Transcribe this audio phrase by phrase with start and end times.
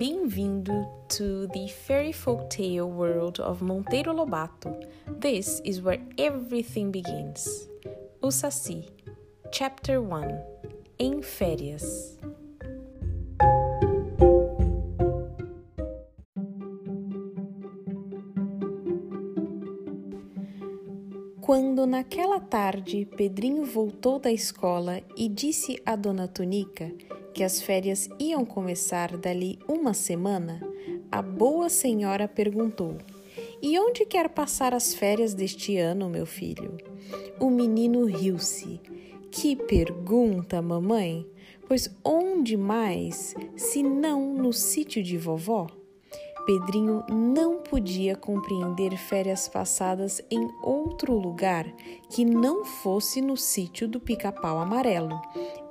[0.00, 4.74] Bem-vindo to the fairy folk tale world of Monteiro Lobato.
[5.20, 7.68] This is where everything begins.
[8.22, 8.88] O Saci,
[9.52, 10.42] Chapter 1
[10.98, 12.18] Em Férias.
[21.42, 26.90] Quando naquela tarde Pedrinho voltou da escola e disse a Dona Tunica
[27.32, 30.60] que as férias iam começar dali uma semana,
[31.10, 32.96] a boa senhora perguntou:
[33.62, 36.76] E onde quer passar as férias deste ano, meu filho?
[37.38, 38.80] O menino riu-se.
[39.30, 41.26] Que pergunta, mamãe!
[41.66, 45.68] Pois onde mais, se não no sítio de vovó?
[46.46, 51.66] Pedrinho não podia compreender férias passadas em outro lugar
[52.08, 55.20] que não fosse no sítio do Pica-Pau Amarelo,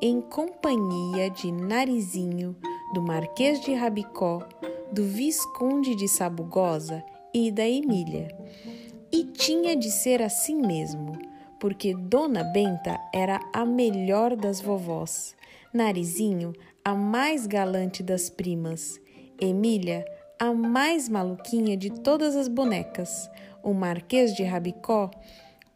[0.00, 2.54] em companhia de Narizinho,
[2.92, 4.40] do Marquês de Rabicó,
[4.92, 7.02] do Visconde de Sabugosa
[7.34, 8.28] e da Emília.
[9.10, 11.18] E tinha de ser assim mesmo,
[11.58, 15.34] porque Dona Benta era a melhor das vovós,
[15.72, 16.52] Narizinho,
[16.84, 19.00] a mais galante das primas,
[19.40, 20.04] Emília,
[20.40, 23.28] a mais maluquinha de todas as bonecas,
[23.62, 25.10] o Marquês de Rabicó,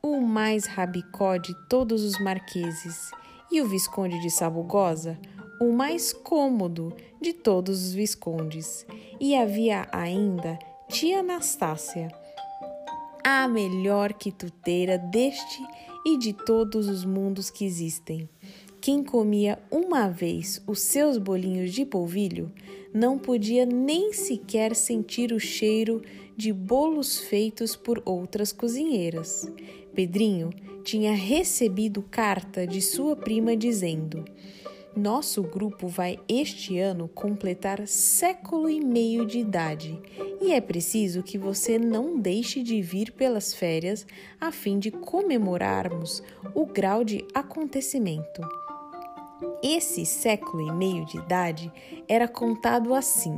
[0.00, 3.10] o mais rabicó de todos os marqueses,
[3.50, 5.18] e o Visconde de Sabugosa,
[5.60, 8.86] o mais cômodo de todos os viscondes.
[9.20, 12.08] E havia ainda tia Anastácia,
[13.24, 15.62] a melhor quituteira deste
[16.06, 18.28] e de todos os mundos que existem.
[18.82, 22.50] Quem comia uma vez os seus bolinhos de polvilho
[22.92, 26.02] não podia nem sequer sentir o cheiro
[26.36, 29.48] de bolos feitos por outras cozinheiras.
[29.94, 30.50] Pedrinho
[30.82, 34.24] tinha recebido carta de sua prima dizendo:
[34.96, 39.96] Nosso grupo vai este ano completar século e meio de idade
[40.40, 44.04] e é preciso que você não deixe de vir pelas férias
[44.40, 46.20] a fim de comemorarmos
[46.52, 48.42] o grau de acontecimento.
[49.62, 51.72] Esse século e meio de idade
[52.08, 53.36] era contado assim: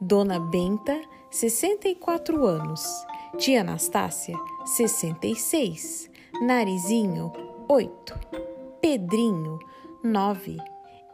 [0.00, 1.00] Dona Benta,
[1.30, 2.82] 64 anos,
[3.38, 6.10] Tia Anastácia, 66,
[6.42, 7.32] Narizinho,
[7.68, 8.18] 8,
[8.80, 9.58] Pedrinho,
[10.02, 10.56] 9,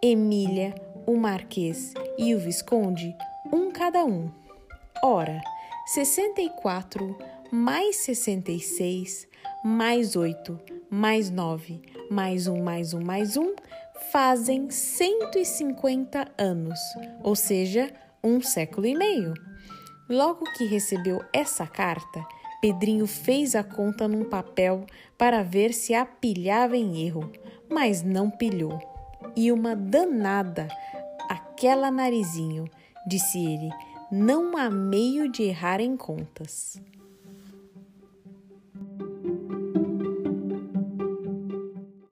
[0.02, 0.74] Emília,
[1.06, 3.14] o Marquês e o Visconde,
[3.52, 4.30] um cada um.
[5.02, 5.40] Ora,
[5.86, 7.16] 64
[7.50, 9.26] mais 66
[9.64, 10.58] mais 8
[10.88, 13.54] mais 9 mais 1 mais 1 mais 1
[14.10, 16.78] fazem 150 anos,
[17.22, 19.34] ou seja, um século e meio.
[20.08, 22.24] Logo que recebeu essa carta,
[22.60, 24.84] Pedrinho fez a conta num papel
[25.16, 27.30] para ver se a pilhava em erro,
[27.68, 28.78] mas não pilhou.
[29.36, 30.66] E uma danada,
[31.28, 32.68] aquela narizinho,
[33.06, 33.70] disse ele,
[34.10, 36.80] não há meio de errar em contas.